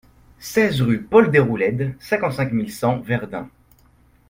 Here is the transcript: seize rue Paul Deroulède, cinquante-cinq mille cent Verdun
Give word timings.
seize 0.39 0.81
rue 0.81 1.03
Paul 1.03 1.29
Deroulède, 1.29 1.93
cinquante-cinq 1.99 2.51
mille 2.53 2.71
cent 2.73 2.97
Verdun 3.01 3.47